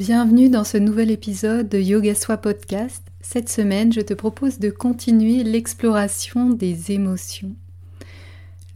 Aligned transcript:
Bienvenue 0.00 0.48
dans 0.48 0.64
ce 0.64 0.78
nouvel 0.78 1.10
épisode 1.10 1.68
de 1.68 1.78
Yoga 1.78 2.14
Soi 2.14 2.38
Podcast. 2.38 3.02
Cette 3.20 3.50
semaine, 3.50 3.92
je 3.92 4.00
te 4.00 4.14
propose 4.14 4.58
de 4.58 4.70
continuer 4.70 5.44
l'exploration 5.44 6.48
des 6.48 6.92
émotions. 6.92 7.54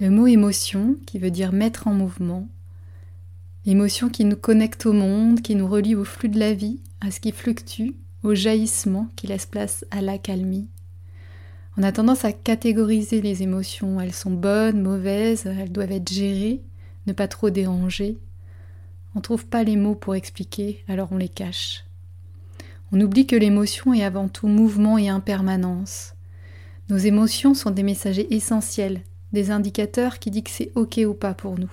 Le 0.00 0.10
mot 0.10 0.26
émotion, 0.26 0.96
qui 1.06 1.18
veut 1.18 1.30
dire 1.30 1.54
mettre 1.54 1.88
en 1.88 1.94
mouvement, 1.94 2.46
émotion 3.64 4.10
qui 4.10 4.26
nous 4.26 4.36
connecte 4.36 4.84
au 4.84 4.92
monde, 4.92 5.40
qui 5.40 5.54
nous 5.54 5.66
relie 5.66 5.94
au 5.94 6.04
flux 6.04 6.28
de 6.28 6.38
la 6.38 6.52
vie, 6.52 6.80
à 7.00 7.10
ce 7.10 7.20
qui 7.20 7.32
fluctue, 7.32 7.92
au 8.22 8.34
jaillissement 8.34 9.08
qui 9.16 9.26
laisse 9.26 9.46
place 9.46 9.86
à 9.90 10.02
l'accalmie. 10.02 10.68
On 11.78 11.84
a 11.84 11.92
tendance 11.92 12.26
à 12.26 12.34
catégoriser 12.34 13.22
les 13.22 13.42
émotions. 13.42 13.98
Elles 13.98 14.12
sont 14.12 14.30
bonnes, 14.30 14.82
mauvaises, 14.82 15.46
elles 15.46 15.72
doivent 15.72 15.92
être 15.92 16.12
gérées, 16.12 16.60
ne 17.06 17.14
pas 17.14 17.28
trop 17.28 17.48
déranger, 17.48 18.18
on 19.14 19.20
ne 19.20 19.22
trouve 19.22 19.46
pas 19.46 19.62
les 19.62 19.76
mots 19.76 19.94
pour 19.94 20.16
expliquer, 20.16 20.84
alors 20.88 21.08
on 21.12 21.16
les 21.16 21.28
cache. 21.28 21.84
On 22.90 23.00
oublie 23.00 23.26
que 23.26 23.36
l'émotion 23.36 23.94
est 23.94 24.04
avant 24.04 24.28
tout 24.28 24.48
mouvement 24.48 24.98
et 24.98 25.08
impermanence. 25.08 26.14
Nos 26.88 26.96
émotions 26.96 27.54
sont 27.54 27.70
des 27.70 27.84
messagers 27.84 28.34
essentiels, 28.34 29.02
des 29.32 29.50
indicateurs 29.50 30.18
qui 30.18 30.30
disent 30.30 30.42
que 30.42 30.50
c'est 30.50 30.72
ok 30.74 31.00
ou 31.06 31.14
pas 31.14 31.34
pour 31.34 31.58
nous. 31.58 31.72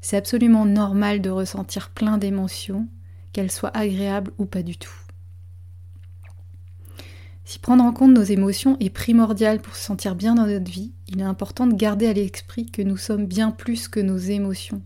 C'est 0.00 0.16
absolument 0.16 0.64
normal 0.64 1.20
de 1.20 1.30
ressentir 1.30 1.90
plein 1.90 2.18
d'émotions, 2.18 2.88
qu'elles 3.32 3.50
soient 3.50 3.76
agréables 3.76 4.32
ou 4.38 4.46
pas 4.46 4.62
du 4.62 4.76
tout. 4.76 4.92
Si 7.44 7.58
prendre 7.58 7.84
en 7.84 7.92
compte 7.92 8.14
nos 8.14 8.22
émotions 8.22 8.78
est 8.80 8.90
primordial 8.90 9.60
pour 9.60 9.76
se 9.76 9.84
sentir 9.84 10.14
bien 10.14 10.34
dans 10.34 10.46
notre 10.46 10.70
vie, 10.70 10.92
il 11.08 11.20
est 11.20 11.24
important 11.24 11.66
de 11.66 11.74
garder 11.74 12.06
à 12.06 12.14
l'esprit 12.14 12.66
que 12.66 12.80
nous 12.80 12.96
sommes 12.96 13.26
bien 13.26 13.50
plus 13.50 13.86
que 13.86 14.00
nos 14.00 14.16
émotions 14.16 14.82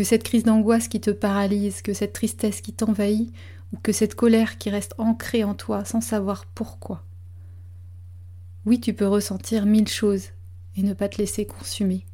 que 0.00 0.04
cette 0.04 0.22
crise 0.22 0.44
d'angoisse 0.44 0.88
qui 0.88 0.98
te 0.98 1.10
paralyse, 1.10 1.82
que 1.82 1.92
cette 1.92 2.14
tristesse 2.14 2.62
qui 2.62 2.72
t'envahit, 2.72 3.34
ou 3.70 3.76
que 3.76 3.92
cette 3.92 4.14
colère 4.14 4.56
qui 4.56 4.70
reste 4.70 4.94
ancrée 4.96 5.44
en 5.44 5.52
toi 5.52 5.84
sans 5.84 6.00
savoir 6.00 6.46
pourquoi. 6.46 7.04
Oui, 8.64 8.80
tu 8.80 8.94
peux 8.94 9.06
ressentir 9.06 9.66
mille 9.66 9.88
choses 9.88 10.28
et 10.74 10.82
ne 10.82 10.94
pas 10.94 11.10
te 11.10 11.18
laisser 11.18 11.44
consumer. 11.44 12.06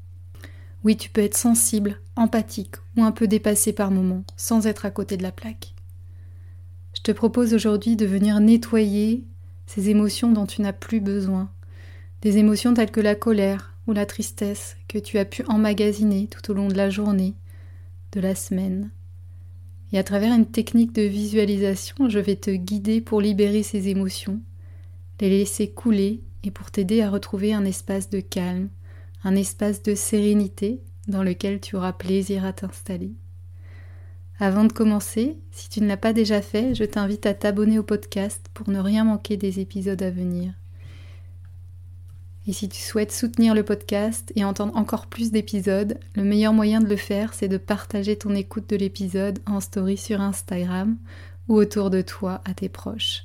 Oui, 0.82 0.96
tu 0.96 1.10
peux 1.10 1.20
être 1.20 1.36
sensible, 1.36 2.00
empathique 2.16 2.74
ou 2.96 3.04
un 3.04 3.12
peu 3.12 3.28
dépassé 3.28 3.72
par 3.72 3.92
moments 3.92 4.24
sans 4.36 4.66
être 4.66 4.84
à 4.84 4.90
côté 4.90 5.16
de 5.16 5.22
la 5.22 5.30
plaque. 5.30 5.72
Je 6.92 7.02
te 7.02 7.12
propose 7.12 7.54
aujourd'hui 7.54 7.94
de 7.94 8.04
venir 8.04 8.40
nettoyer 8.40 9.22
ces 9.66 9.90
émotions 9.90 10.32
dont 10.32 10.46
tu 10.46 10.60
n'as 10.60 10.72
plus 10.72 10.98
besoin, 10.98 11.52
des 12.22 12.38
émotions 12.38 12.74
telles 12.74 12.90
que 12.90 12.98
la 12.98 13.14
colère 13.14 13.76
ou 13.86 13.92
la 13.92 14.06
tristesse 14.06 14.76
que 14.88 14.98
tu 14.98 15.18
as 15.18 15.24
pu 15.24 15.44
emmagasiner 15.46 16.26
tout 16.26 16.50
au 16.50 16.54
long 16.54 16.66
de 16.66 16.74
la 16.74 16.90
journée, 16.90 17.36
de 18.16 18.20
la 18.22 18.34
semaine. 18.34 18.90
Et 19.92 19.98
à 19.98 20.02
travers 20.02 20.34
une 20.34 20.46
technique 20.46 20.92
de 20.92 21.02
visualisation, 21.02 22.08
je 22.08 22.18
vais 22.18 22.36
te 22.36 22.50
guider 22.50 23.00
pour 23.02 23.20
libérer 23.20 23.62
ces 23.62 23.88
émotions, 23.88 24.40
les 25.20 25.28
laisser 25.28 25.70
couler 25.70 26.22
et 26.42 26.50
pour 26.50 26.70
t'aider 26.70 27.02
à 27.02 27.10
retrouver 27.10 27.52
un 27.52 27.66
espace 27.66 28.08
de 28.08 28.20
calme, 28.20 28.70
un 29.22 29.36
espace 29.36 29.82
de 29.82 29.94
sérénité 29.94 30.80
dans 31.08 31.22
lequel 31.22 31.60
tu 31.60 31.76
auras 31.76 31.92
plaisir 31.92 32.44
à 32.46 32.54
t'installer. 32.54 33.12
Avant 34.38 34.64
de 34.64 34.72
commencer, 34.72 35.36
si 35.50 35.68
tu 35.68 35.82
ne 35.82 35.86
l'as 35.86 35.96
pas 35.96 36.12
déjà 36.14 36.40
fait, 36.40 36.74
je 36.74 36.84
t'invite 36.84 37.26
à 37.26 37.34
t'abonner 37.34 37.78
au 37.78 37.82
podcast 37.82 38.46
pour 38.54 38.70
ne 38.70 38.80
rien 38.80 39.04
manquer 39.04 39.36
des 39.36 39.60
épisodes 39.60 40.02
à 40.02 40.10
venir. 40.10 40.54
Et 42.48 42.52
si 42.52 42.68
tu 42.68 42.80
souhaites 42.80 43.10
soutenir 43.10 43.54
le 43.54 43.64
podcast 43.64 44.32
et 44.36 44.44
entendre 44.44 44.76
encore 44.76 45.08
plus 45.08 45.32
d'épisodes, 45.32 45.98
le 46.14 46.22
meilleur 46.22 46.52
moyen 46.52 46.80
de 46.80 46.88
le 46.88 46.96
faire, 46.96 47.34
c'est 47.34 47.48
de 47.48 47.56
partager 47.56 48.16
ton 48.16 48.36
écoute 48.36 48.70
de 48.70 48.76
l'épisode 48.76 49.40
en 49.46 49.60
story 49.60 49.96
sur 49.96 50.20
Instagram 50.20 50.96
ou 51.48 51.54
autour 51.56 51.90
de 51.90 52.02
toi 52.02 52.40
à 52.44 52.54
tes 52.54 52.68
proches. 52.68 53.24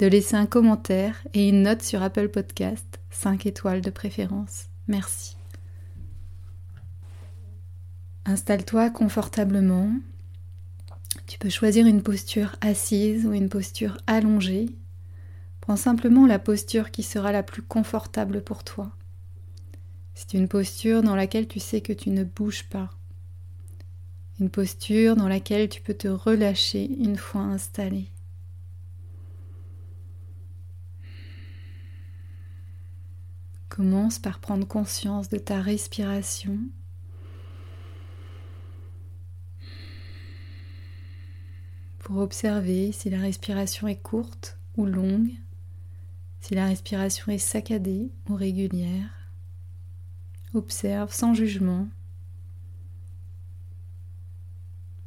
De 0.00 0.06
laisser 0.06 0.34
un 0.34 0.46
commentaire 0.46 1.26
et 1.32 1.48
une 1.48 1.62
note 1.62 1.82
sur 1.82 2.02
Apple 2.02 2.28
Podcast, 2.28 3.00
5 3.10 3.46
étoiles 3.46 3.82
de 3.82 3.90
préférence. 3.90 4.66
Merci. 4.88 5.36
Installe-toi 8.24 8.90
confortablement. 8.90 9.92
Tu 11.28 11.38
peux 11.38 11.48
choisir 11.48 11.86
une 11.86 12.02
posture 12.02 12.56
assise 12.60 13.26
ou 13.26 13.32
une 13.32 13.48
posture 13.48 13.98
allongée 14.08 14.66
Prends 15.66 15.74
simplement 15.74 16.26
la 16.26 16.38
posture 16.38 16.92
qui 16.92 17.02
sera 17.02 17.32
la 17.32 17.42
plus 17.42 17.60
confortable 17.60 18.40
pour 18.40 18.62
toi. 18.62 18.92
C'est 20.14 20.34
une 20.34 20.46
posture 20.46 21.02
dans 21.02 21.16
laquelle 21.16 21.48
tu 21.48 21.58
sais 21.58 21.80
que 21.80 21.92
tu 21.92 22.10
ne 22.10 22.22
bouges 22.22 22.68
pas. 22.68 22.88
Une 24.38 24.48
posture 24.48 25.16
dans 25.16 25.26
laquelle 25.26 25.68
tu 25.68 25.80
peux 25.80 25.94
te 25.94 26.06
relâcher 26.06 26.84
une 26.84 27.16
fois 27.16 27.40
installé. 27.40 28.12
Commence 33.68 34.20
par 34.20 34.38
prendre 34.38 34.68
conscience 34.68 35.28
de 35.28 35.38
ta 35.38 35.60
respiration. 35.60 36.60
Pour 41.98 42.18
observer 42.18 42.92
si 42.92 43.10
la 43.10 43.18
respiration 43.18 43.88
est 43.88 44.00
courte 44.00 44.60
ou 44.76 44.86
longue. 44.86 45.32
Si 46.46 46.54
la 46.54 46.66
respiration 46.66 47.32
est 47.32 47.38
saccadée 47.38 48.12
ou 48.28 48.36
régulière, 48.36 49.10
observe 50.54 51.12
sans 51.12 51.34
jugement. 51.34 51.88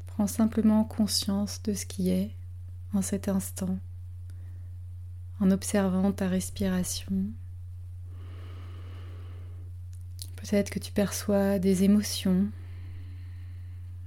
Prends 0.06 0.28
simplement 0.28 0.84
conscience 0.84 1.64
de 1.64 1.74
ce 1.74 1.86
qui 1.86 2.10
est 2.10 2.36
en 2.94 3.02
cet 3.02 3.30
instant 3.30 3.80
en 5.40 5.50
observant 5.52 6.12
ta 6.12 6.28
respiration. 6.28 7.28
Peut-être 10.36 10.70
que 10.70 10.80
tu 10.80 10.92
perçois 10.92 11.58
des 11.58 11.86
émotions, 11.86 12.50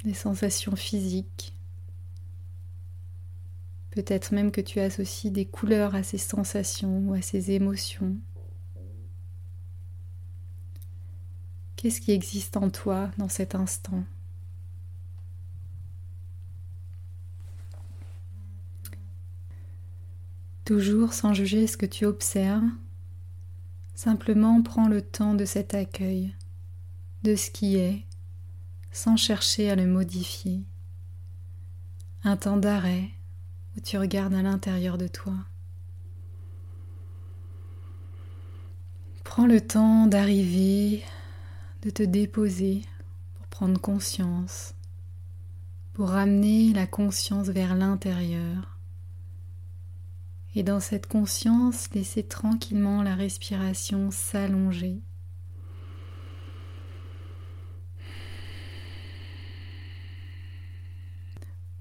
des 0.04 0.12
sensations 0.12 0.76
physiques, 0.76 1.54
Peut-être 3.92 4.32
même 4.32 4.50
que 4.50 4.62
tu 4.62 4.80
associes 4.80 5.30
des 5.30 5.44
couleurs 5.44 5.94
à 5.94 6.02
ces 6.02 6.16
sensations 6.16 7.00
ou 7.06 7.12
à 7.12 7.20
ces 7.20 7.50
émotions. 7.50 8.16
Qu'est-ce 11.76 12.00
qui 12.00 12.12
existe 12.12 12.56
en 12.56 12.70
toi 12.70 13.10
dans 13.18 13.28
cet 13.28 13.54
instant? 13.54 14.04
Toujours 20.64 21.12
sans 21.12 21.34
juger 21.34 21.66
ce 21.66 21.76
que 21.76 21.84
tu 21.84 22.06
observes, 22.06 22.64
simplement 23.94 24.62
prends 24.62 24.88
le 24.88 25.02
temps 25.02 25.34
de 25.34 25.44
cet 25.44 25.74
accueil, 25.74 26.34
de 27.24 27.36
ce 27.36 27.50
qui 27.50 27.76
est, 27.76 28.06
sans 28.90 29.18
chercher 29.18 29.70
à 29.70 29.74
le 29.74 29.86
modifier. 29.86 30.62
Un 32.24 32.38
temps 32.38 32.56
d'arrêt, 32.56 33.10
où 33.76 33.80
tu 33.80 33.98
regardes 33.98 34.34
à 34.34 34.42
l'intérieur 34.42 34.98
de 34.98 35.08
toi. 35.08 35.34
Prends 39.24 39.46
le 39.46 39.60
temps 39.60 40.06
d'arriver, 40.06 41.02
de 41.82 41.90
te 41.90 42.02
déposer 42.02 42.82
pour 43.34 43.46
prendre 43.46 43.80
conscience, 43.80 44.74
pour 45.94 46.10
ramener 46.10 46.72
la 46.72 46.86
conscience 46.86 47.48
vers 47.48 47.74
l'intérieur. 47.74 48.78
Et 50.54 50.62
dans 50.62 50.80
cette 50.80 51.06
conscience, 51.06 51.88
laisser 51.94 52.24
tranquillement 52.24 53.02
la 53.02 53.14
respiration 53.14 54.10
s'allonger 54.10 55.00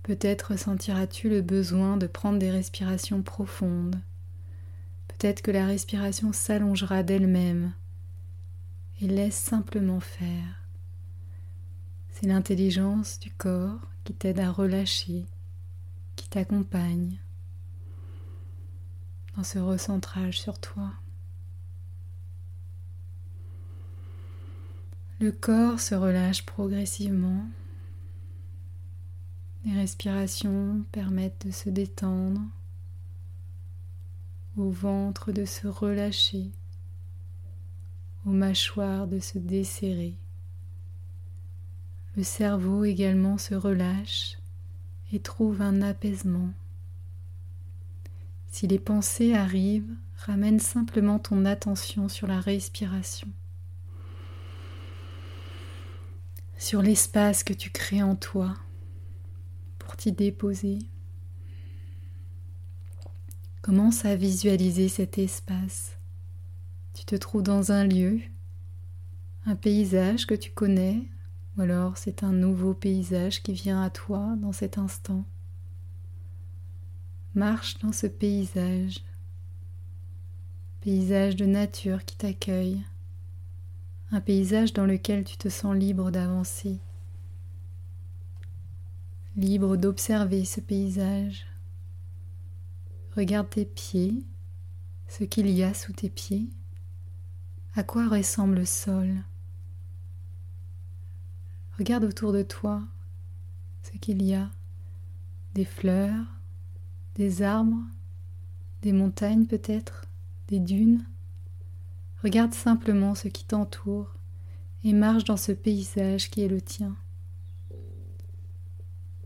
Peut-être 0.04 0.52
ressentiras-tu 0.52 1.30
le 1.30 1.42
besoin 1.42 1.98
de 1.98 2.08
prendre 2.08 2.40
des 2.40 2.50
respirations 2.52 3.22
profondes. 3.22 4.00
Peut-être 5.08 5.42
que 5.42 5.52
la 5.52 5.66
respiration 5.66 6.34
s'allongera 6.34 7.04
d'elle-même. 7.04 7.74
Et 9.00 9.08
laisse 9.08 9.36
simplement 9.36 10.00
faire. 10.00 10.62
C'est 12.10 12.28
l'intelligence 12.28 13.20
du 13.20 13.32
corps 13.32 13.80
qui 14.04 14.14
t'aide 14.14 14.40
à 14.40 14.52
relâcher, 14.52 15.26
qui 16.16 16.30
t'accompagne 16.30 17.20
dans 19.36 19.44
ce 19.44 19.60
recentrage 19.60 20.40
sur 20.40 20.60
toi. 20.60 20.92
Le 25.20 25.32
corps 25.32 25.80
se 25.80 25.96
relâche 25.96 26.46
progressivement. 26.46 27.46
Les 29.66 29.74
respirations 29.74 30.84
permettent 30.92 31.46
de 31.46 31.52
se 31.52 31.70
détendre, 31.70 32.42
au 34.58 34.70
ventre 34.70 35.32
de 35.32 35.46
se 35.46 35.68
relâcher, 35.68 36.52
aux 38.26 38.32
mâchoires 38.32 39.08
de 39.08 39.20
se 39.20 39.38
desserrer. 39.38 40.16
Le 42.16 42.24
cerveau 42.24 42.84
également 42.84 43.38
se 43.38 43.56
relâche 43.56 44.38
et 45.14 45.20
trouve 45.20 45.62
un 45.62 45.82
apaisement. 45.82 46.52
Si 48.48 48.68
les 48.68 48.80
pensées 48.80 49.34
arrivent, 49.34 49.96
ramène 50.18 50.60
simplement 50.60 51.20
ton 51.20 51.46
attention 51.46 52.10
sur 52.10 52.28
la 52.28 52.40
respiration. 52.40 53.30
sur 56.62 56.84
l'espace 56.84 57.44
que 57.44 57.54
tu 57.54 57.72
crées 57.72 58.04
en 58.04 58.16
toi 58.16 58.56
pour 59.92 60.14
déposer. 60.14 60.80
Commence 63.62 64.06
à 64.06 64.16
visualiser 64.16 64.88
cet 64.88 65.18
espace? 65.18 65.98
Tu 66.94 67.06
te 67.06 67.16
trouves 67.16 67.44
dans 67.44 67.72
un 67.72 67.86
lieu, 67.86 68.20
un 69.46 69.56
paysage 69.56 70.26
que 70.26 70.34
tu 70.34 70.52
connais, 70.52 71.04
ou 71.56 71.62
alors 71.62 71.98
c'est 71.98 72.24
un 72.24 72.32
nouveau 72.32 72.74
paysage 72.74 73.44
qui 73.44 73.54
vient 73.54 73.82
à 73.82 73.90
toi 73.90 74.36
dans 74.38 74.52
cet 74.52 74.78
instant? 74.78 75.26
Marche 77.34 77.78
dans 77.80 77.94
ce 77.94 78.08
paysage, 78.08 79.00
paysage 80.82 81.36
de 81.36 81.46
nature 81.46 82.04
qui 82.06 82.18
t'accueille 82.18 82.82
un 84.14 84.20
paysage 84.20 84.74
dans 84.74 84.86
lequel 84.86 85.24
tu 85.24 85.38
te 85.38 85.48
sens 85.48 85.74
libre 85.74 86.12
d'avancer, 86.12 86.80
libre 89.36 89.78
d'observer 89.78 90.46
ce 90.46 90.60
paysage. 90.60 91.46
Regarde 93.16 93.50
tes 93.50 93.66
pieds, 93.66 94.26
ce 95.08 95.24
qu'il 95.24 95.50
y 95.50 95.64
a 95.64 95.74
sous 95.74 95.94
tes 95.94 96.10
pieds, 96.10 96.50
à 97.76 97.84
quoi 97.84 98.08
ressemble 98.08 98.56
le 98.56 98.66
sol? 98.66 99.24
Regarde 101.78 102.04
autour 102.04 102.34
de 102.34 102.44
toi 102.44 102.84
ce 103.84 103.98
qu'il 103.98 104.22
y 104.22 104.34
a, 104.34 104.50
des 105.54 105.66
fleurs, 105.66 106.26
des 107.16 107.42
arbres, 107.42 107.84
des 108.82 108.94
montagnes 108.94 109.46
peut-être, 109.46 110.06
des 110.48 110.60
dunes. 110.60 111.06
Regarde 112.24 112.54
simplement 112.54 113.16
ce 113.16 113.28
qui 113.28 113.46
t'entoure 113.46 114.14
et 114.84 114.94
marche 114.94 115.24
dans 115.24 115.38
ce 115.38 115.52
paysage 115.52 116.30
qui 116.30 116.42
est 116.42 116.48
le 116.48 116.62
tien. 116.62 116.96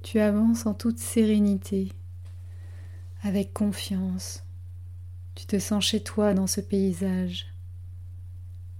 Tu 0.05 0.19
avances 0.19 0.67
en 0.67 0.75
toute 0.75 0.99
sérénité, 0.99 1.91
avec 3.23 3.53
confiance. 3.53 4.43
Tu 5.33 5.47
te 5.47 5.57
sens 5.57 5.83
chez 5.83 6.03
toi 6.03 6.35
dans 6.35 6.45
ce 6.45 6.61
paysage. 6.61 7.47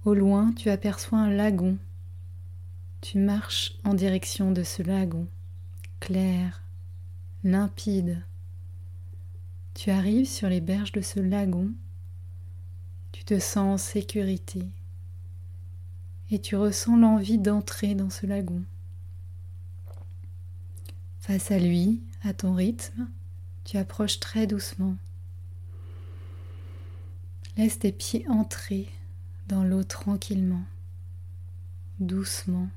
Au 0.04 0.14
loin, 0.14 0.52
tu 0.52 0.70
aperçois 0.70 1.18
un 1.18 1.30
lagon. 1.30 1.78
Tu 3.00 3.18
marches 3.18 3.72
en 3.82 3.94
direction 3.94 4.52
de 4.52 4.62
ce 4.62 4.84
lagon, 4.84 5.26
clair, 5.98 6.62
limpide. 7.42 8.22
Tu 9.74 9.90
arrives 9.90 10.28
sur 10.28 10.48
les 10.48 10.60
berges 10.60 10.92
de 10.92 11.00
ce 11.00 11.18
lagon 11.18 11.72
tu 13.10 13.24
te 13.24 13.38
sens 13.38 13.56
en 13.56 13.78
sécurité 13.78 14.68
et 16.30 16.38
tu 16.38 16.54
ressens 16.54 16.98
l'envie 16.98 17.38
d'entrer 17.38 17.94
dans 17.94 18.10
ce 18.10 18.26
lagon. 18.26 18.62
Face 21.26 21.50
à 21.50 21.58
lui, 21.58 22.04
à 22.22 22.32
ton 22.32 22.54
rythme, 22.54 23.08
tu 23.64 23.78
approches 23.78 24.20
très 24.20 24.46
doucement. 24.46 24.96
Laisse 27.56 27.80
tes 27.80 27.90
pieds 27.90 28.24
entrer 28.28 28.88
dans 29.48 29.64
l'eau 29.64 29.82
tranquillement, 29.82 30.62
doucement. 31.98 32.68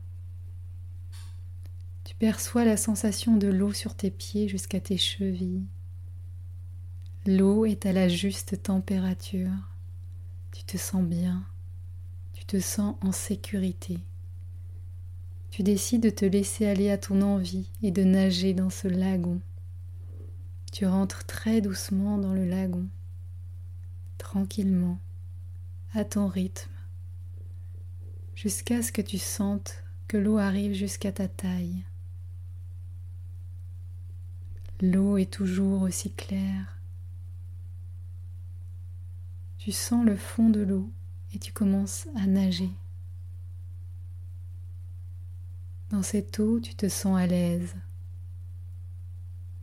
Tu 2.05 2.15
perçois 2.15 2.65
la 2.65 2.75
sensation 2.75 3.37
de 3.37 3.47
l'eau 3.47 3.71
sur 3.71 3.93
tes 3.93 4.09
pieds 4.09 4.47
jusqu'à 4.47 4.79
tes 4.79 4.97
chevilles. 4.97 5.67
L'eau 7.27 7.67
est 7.67 7.85
à 7.85 7.93
la 7.93 8.07
juste 8.07 8.63
température. 8.63 9.53
Tu 10.53 10.63
te 10.63 10.77
sens 10.77 11.03
bien, 11.03 11.45
tu 12.33 12.45
te 12.45 12.59
sens 12.59 12.95
en 13.01 13.11
sécurité. 13.11 13.99
Tu 15.51 15.63
décides 15.63 16.03
de 16.03 16.09
te 16.09 16.25
laisser 16.25 16.65
aller 16.65 16.89
à 16.89 16.97
ton 16.97 17.21
envie 17.21 17.69
et 17.81 17.91
de 17.91 18.03
nager 18.03 18.53
dans 18.53 18.69
ce 18.69 18.87
lagon. 18.87 19.41
Tu 20.71 20.85
rentres 20.85 21.25
très 21.25 21.61
doucement 21.61 22.17
dans 22.17 22.33
le 22.33 22.45
lagon, 22.45 22.87
tranquillement, 24.17 24.99
à 25.93 26.05
ton 26.05 26.27
rythme, 26.27 26.71
jusqu'à 28.35 28.83
ce 28.83 28.91
que 28.91 29.01
tu 29.01 29.17
sentes 29.17 29.83
que 30.07 30.17
l'eau 30.17 30.37
arrive 30.37 30.73
jusqu'à 30.73 31.11
ta 31.11 31.27
taille. 31.27 31.83
L'eau 34.81 35.17
est 35.17 35.31
toujours 35.31 35.81
aussi 35.81 36.11
claire, 36.11 36.79
tu 39.59 39.73
sens 39.73 40.05
le 40.05 40.15
fond 40.15 40.49
de 40.49 40.61
l'eau 40.61 40.89
et 41.33 41.37
tu 41.37 41.51
commences 41.51 42.07
à 42.15 42.25
nager. 42.27 42.69
Dans 45.89 46.03
cette 46.03 46.39
eau, 46.39 46.59
tu 46.59 46.75
te 46.75 46.87
sens 46.87 47.17
à 47.17 47.25
l'aise. 47.25 47.75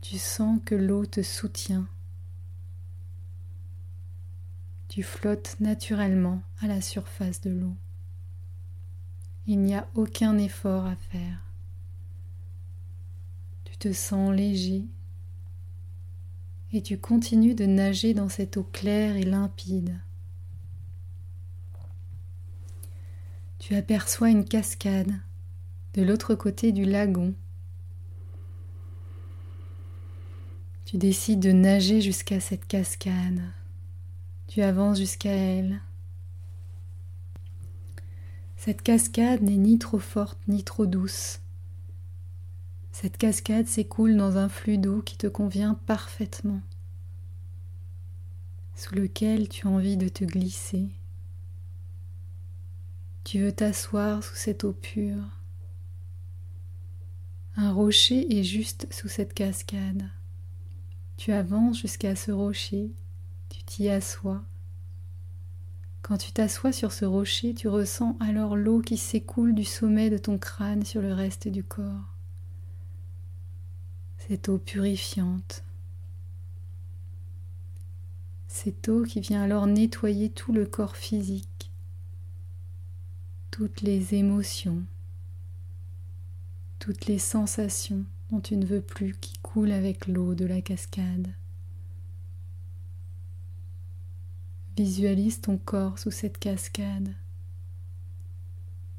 Tu 0.01 0.17
sens 0.17 0.59
que 0.65 0.75
l'eau 0.75 1.05
te 1.05 1.21
soutient. 1.21 1.87
Tu 4.89 5.03
flottes 5.03 5.55
naturellement 5.59 6.41
à 6.59 6.67
la 6.67 6.81
surface 6.81 7.39
de 7.41 7.51
l'eau. 7.51 7.75
Il 9.45 9.61
n'y 9.61 9.75
a 9.75 9.87
aucun 9.95 10.37
effort 10.37 10.85
à 10.85 10.95
faire. 10.95 11.41
Tu 13.63 13.77
te 13.77 13.93
sens 13.93 14.35
léger 14.35 14.85
et 16.73 16.81
tu 16.81 16.97
continues 16.97 17.55
de 17.55 17.65
nager 17.65 18.13
dans 18.13 18.27
cette 18.27 18.57
eau 18.57 18.63
claire 18.63 19.15
et 19.15 19.23
limpide. 19.23 19.97
Tu 23.59 23.75
aperçois 23.75 24.29
une 24.29 24.45
cascade 24.45 25.13
de 25.97 26.03
l'autre 26.03 26.35
côté 26.35 26.71
du 26.71 26.85
lagon. 26.85 27.33
Tu 30.85 30.97
décides 30.97 31.39
de 31.39 31.51
nager 31.51 32.01
jusqu'à 32.01 32.39
cette 32.39 32.67
cascade. 32.67 33.41
Tu 34.45 34.61
avances 34.61 34.99
jusqu'à 34.99 35.31
elle. 35.31 35.81
Cette 38.57 38.83
cascade 38.83 39.41
n'est 39.41 39.57
ni 39.57 39.79
trop 39.79 39.97
forte 39.97 40.37
ni 40.47 40.63
trop 40.63 40.85
douce. 40.85 41.39
Cette 42.91 43.17
cascade 43.17 43.65
s'écoule 43.65 44.15
dans 44.17 44.37
un 44.37 44.49
flux 44.49 44.77
d'eau 44.77 45.01
qui 45.01 45.17
te 45.17 45.25
convient 45.25 45.79
parfaitement, 45.87 46.61
sous 48.75 48.93
lequel 48.93 49.49
tu 49.49 49.65
as 49.65 49.71
envie 49.71 49.97
de 49.97 50.09
te 50.09 50.23
glisser. 50.23 50.89
Tu 53.23 53.39
veux 53.39 53.51
t'asseoir 53.51 54.23
sous 54.23 54.35
cette 54.35 54.63
eau 54.63 54.73
pure. 54.73 55.36
Un 57.57 57.73
rocher 57.73 58.39
est 58.39 58.43
juste 58.43 58.87
sous 58.91 59.09
cette 59.09 59.33
cascade. 59.33 60.09
Tu 61.17 61.33
avances 61.33 61.79
jusqu'à 61.79 62.15
ce 62.15 62.31
rocher, 62.31 62.91
tu 63.49 63.63
t'y 63.63 63.89
assois. 63.89 64.43
Quand 66.01 66.17
tu 66.17 66.31
t'assois 66.31 66.71
sur 66.71 66.93
ce 66.93 67.03
rocher, 67.03 67.53
tu 67.53 67.67
ressens 67.67 68.15
alors 68.21 68.55
l'eau 68.55 68.79
qui 68.79 68.95
s'écoule 68.95 69.53
du 69.53 69.65
sommet 69.65 70.09
de 70.09 70.17
ton 70.17 70.37
crâne 70.37 70.85
sur 70.85 71.01
le 71.01 71.11
reste 71.11 71.49
du 71.49 71.63
corps 71.63 72.17
cette 74.27 74.49
eau 74.49 74.57
purifiante. 74.57 75.63
Cette 78.47 78.89
eau 78.89 79.03
qui 79.03 79.21
vient 79.21 79.41
alors 79.41 79.67
nettoyer 79.67 80.29
tout 80.29 80.51
le 80.51 80.65
corps 80.65 80.97
physique, 80.97 81.71
toutes 83.51 83.81
les 83.81 84.15
émotions, 84.15 84.83
toutes 86.87 87.07
les 87.07 87.19
sensations 87.19 88.05
dont 88.31 88.39
tu 88.39 88.55
ne 88.55 88.65
veux 88.65 88.79
plus 88.79 89.13
qui 89.17 89.33
coulent 89.39 89.73
avec 89.73 90.07
l'eau 90.07 90.35
de 90.35 90.45
la 90.45 90.61
cascade. 90.61 91.27
Visualise 94.77 95.41
ton 95.41 95.57
corps 95.57 95.99
sous 95.99 96.11
cette 96.11 96.37
cascade. 96.37 97.13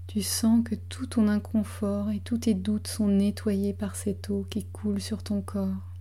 Tu 0.06 0.20
sens 0.20 0.62
que 0.62 0.74
tout 0.74 1.06
ton 1.06 1.28
inconfort 1.28 2.10
et 2.10 2.20
tous 2.20 2.36
tes 2.36 2.52
doutes 2.52 2.88
sont 2.88 3.08
nettoyés 3.08 3.72
par 3.72 3.96
cette 3.96 4.28
eau 4.28 4.46
qui 4.50 4.66
coule 4.66 5.00
sur 5.00 5.22
ton 5.22 5.40
corps. 5.40 5.94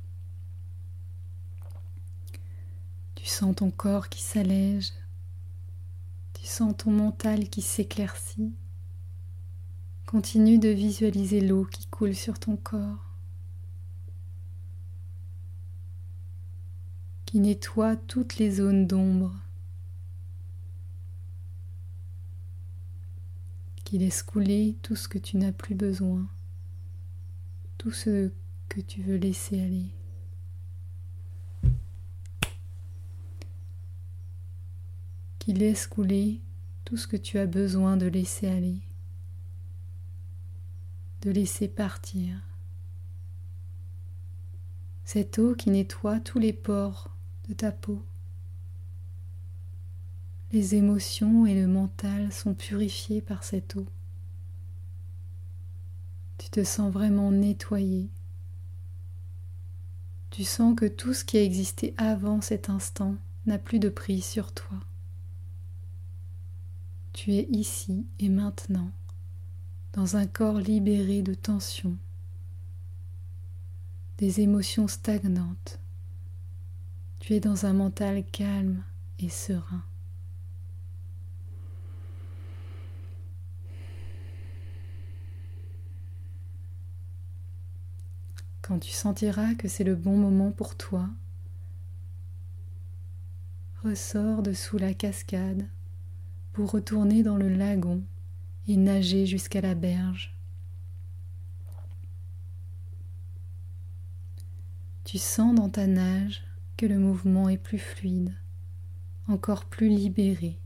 Tu 3.15 3.25
sens 3.27 3.56
ton 3.56 3.72
corps 3.72 4.10
qui 4.10 4.22
s'allège. 4.22 4.91
Tu 6.34 6.46
sens 6.46 6.75
ton 6.75 6.91
mental 6.91 7.48
qui 7.48 7.62
s'éclaircit. 7.62 8.51
Continue 10.08 10.58
de 10.58 10.70
visualiser 10.70 11.42
l'eau 11.42 11.66
qui 11.66 11.86
coule 11.88 12.16
sur 12.16 12.40
ton 12.40 12.56
corps, 12.56 13.14
qui 17.26 17.42
nettoie 17.42 17.98
toutes 17.98 18.38
les 18.38 18.52
zones 18.52 18.88
d'ombre, 18.88 19.36
qui 23.84 23.98
laisse 23.98 24.24
couler 24.24 24.78
tout 24.82 24.96
ce 24.96 25.10
que 25.10 25.18
tu 25.18 25.36
n'as 25.36 25.52
plus 25.52 25.76
besoin, 25.76 26.26
tout 27.78 27.92
ce 27.92 28.32
que 28.70 28.80
tu 28.80 29.02
veux 29.02 29.18
laisser 29.18 29.60
aller. 29.60 29.88
qui 35.40 35.52
laisse 35.54 35.86
couler 35.88 36.40
tout 36.86 36.96
ce 36.96 37.08
que 37.08 37.18
tu 37.18 37.38
as 37.40 37.46
besoin 37.46 37.96
de 37.96 38.06
laisser 38.06 38.48
aller 38.48 38.87
laisser 41.29 41.67
partir. 41.67 42.41
Cette 45.05 45.39
eau 45.39 45.55
qui 45.55 45.69
nettoie 45.69 46.19
tous 46.19 46.39
les 46.39 46.53
pores 46.53 47.15
de 47.48 47.53
ta 47.53 47.72
peau. 47.72 48.05
Les 50.51 50.75
émotions 50.75 51.46
et 51.46 51.55
le 51.55 51.67
mental 51.67 52.31
sont 52.31 52.53
purifiés 52.53 53.22
par 53.22 53.43
cette 53.43 53.75
eau. 53.75 53.86
Tu 56.38 56.50
te 56.50 56.63
sens 56.63 56.91
vraiment 56.91 57.31
nettoyé. 57.31 58.10
Tu 60.29 60.43
sens 60.43 60.75
que 60.75 60.86
tout 60.86 61.13
ce 61.13 61.25
qui 61.25 61.38
a 61.38 61.43
existé 61.43 61.93
avant 61.98 62.41
cet 62.41 62.69
instant 62.69 63.15
n'a 63.46 63.57
plus 63.57 63.79
de 63.79 63.89
prise 63.89 64.25
sur 64.25 64.51
toi. 64.51 64.77
Tu 67.13 67.34
es 67.34 67.48
ici 67.50 68.05
et 68.19 68.29
maintenant 68.29 68.91
dans 69.98 70.16
un 70.16 70.27
corps 70.27 70.60
libéré 70.60 71.24
de 71.24 71.34
tension, 71.34 71.98
des 74.20 74.42
émotions 74.42 74.88
stagnantes. 74.88 75.80
Tu 77.18 77.34
es 77.34 77.39
dans 77.39 77.66
un 77.66 77.74
mental 77.74 78.24
calme 78.24 78.84
et 79.18 79.30
serein. 79.30 79.84
Quand 88.62 88.77
tu 88.77 88.92
sentiras 88.92 89.56
que 89.56 89.68
c'est 89.68 89.84
le 89.84 89.96
bon 89.96 90.16
moment 90.16 90.51
pour 90.51 90.75
toi, 90.75 91.10
ressors 93.84 94.44
de 94.44 94.54
sous 94.54 94.77
la 94.77 94.94
cascade 94.94 95.68
pour 96.54 96.70
retourner 96.70 97.24
dans 97.24 97.38
le 97.38 97.50
lagon 97.50 98.04
et 98.68 98.78
nager 98.78 99.26
jusqu'à 99.26 99.62
la 99.62 99.76
berge. 99.76 100.34
Tu 105.06 105.18
sens 105.18 105.56
dans 105.56 105.70
ta 105.70 105.88
nage 105.88 106.44
que 106.76 106.86
le 106.86 107.00
mouvement 107.00 107.48
est 107.48 107.58
plus 107.58 107.80
fluide, 107.80 108.34
encore 109.28 109.66
plus 109.66 109.90
libéré. 109.90 110.60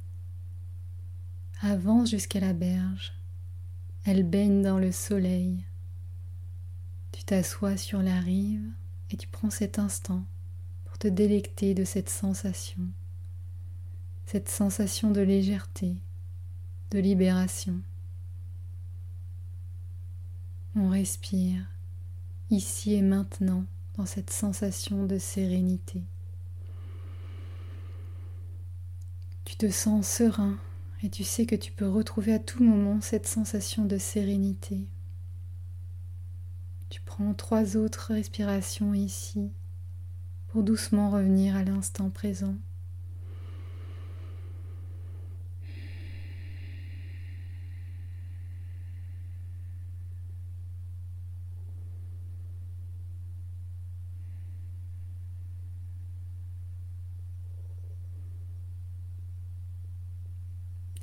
Avance 1.61 2.09
jusqu'à 2.09 2.39
la 2.39 2.53
berge, 2.53 3.13
elle 4.03 4.23
baigne 4.23 4.63
dans 4.63 4.79
le 4.79 4.91
soleil. 4.91 5.63
Tu 7.11 7.23
t'assois 7.23 7.77
sur 7.77 8.01
la 8.01 8.19
rive 8.19 8.67
et 9.11 9.17
tu 9.17 9.27
prends 9.27 9.51
cet 9.51 9.77
instant 9.77 10.25
pour 10.85 10.97
te 10.97 11.07
délecter 11.07 11.75
de 11.75 11.83
cette 11.83 12.09
sensation, 12.09 12.81
cette 14.25 14.49
sensation 14.49 15.11
de 15.11 15.21
légèreté, 15.21 15.97
de 16.89 16.97
libération. 16.97 17.81
On 20.73 20.87
respire 20.87 21.65
ici 22.49 22.93
et 22.93 23.01
maintenant 23.01 23.65
dans 23.97 24.05
cette 24.05 24.29
sensation 24.29 25.05
de 25.05 25.17
sérénité. 25.17 26.01
Tu 29.43 29.57
te 29.57 29.69
sens 29.69 30.07
serein 30.07 30.57
et 31.03 31.09
tu 31.09 31.25
sais 31.25 31.45
que 31.45 31.57
tu 31.57 31.73
peux 31.73 31.89
retrouver 31.89 32.33
à 32.33 32.39
tout 32.39 32.63
moment 32.63 33.01
cette 33.01 33.27
sensation 33.27 33.83
de 33.83 33.97
sérénité. 33.97 34.87
Tu 36.89 37.01
prends 37.01 37.33
trois 37.33 37.75
autres 37.75 38.13
respirations 38.13 38.93
ici 38.93 39.51
pour 40.47 40.63
doucement 40.63 41.09
revenir 41.09 41.55
à 41.57 41.65
l'instant 41.65 42.09
présent. 42.09 42.55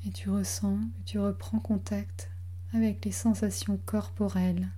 Et 0.09 0.11
tu 0.11 0.31
ressens 0.31 0.79
que 0.79 1.03
tu 1.05 1.19
reprends 1.19 1.59
contact 1.59 2.31
avec 2.73 3.05
les 3.05 3.13
sensations 3.13 3.79
corporelles. 3.85 4.71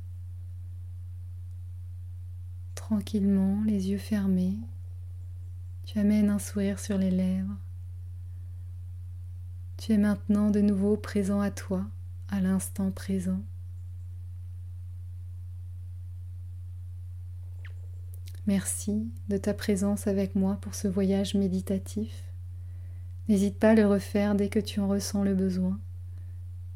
Tranquillement, 2.75 3.63
les 3.65 3.91
yeux 3.91 3.99
fermés, 3.99 4.59
tu 5.85 6.01
amènes 6.01 6.31
un 6.31 6.41
sourire 6.41 6.81
sur 6.81 6.99
les 6.99 7.13
lèvres. 7.13 7.57
Tu 9.77 9.93
es 9.93 9.99
maintenant 9.99 10.51
de 10.51 10.61
nouveau 10.61 10.97
présent 10.97 11.41
à 11.41 11.53
toi, 11.53 11.87
à 12.29 12.41
l'instant 12.41 12.91
présent. 12.91 13.41
Merci 18.49 19.09
de 19.29 19.37
ta 19.37 19.55
présence 19.55 20.09
avec 20.09 20.35
moi 20.35 20.59
pour 20.61 20.75
ce 20.75 20.89
voyage 20.89 21.35
méditatif. 21.35 22.30
N'hésite 23.29 23.59
pas 23.59 23.71
à 23.71 23.75
le 23.75 23.87
refaire 23.87 24.35
dès 24.35 24.49
que 24.49 24.59
tu 24.59 24.81
en 24.81 24.89
ressens 24.89 25.23
le 25.23 25.35
besoin. 25.35 25.79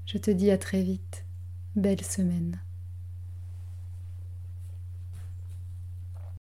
Je 0.06 0.18
te 0.18 0.30
dis 0.30 0.50
à 0.50 0.58
très 0.58 0.82
vite. 0.82 1.24
Belle 1.76 2.04
semaine. 2.04 2.60